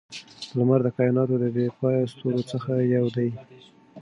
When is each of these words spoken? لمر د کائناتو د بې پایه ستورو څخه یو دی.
لمر 0.57 0.79
د 0.83 0.87
کائناتو 0.97 1.35
د 1.41 1.45
بې 1.55 1.65
پایه 1.79 2.05
ستورو 2.11 2.41
څخه 2.51 2.71
یو 2.95 3.05
دی. 3.15 3.29